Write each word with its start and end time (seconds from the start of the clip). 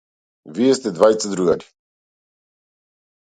Вие 0.59 0.77
сте 0.77 0.91
двајца 0.95 1.31
другари. 1.33 1.67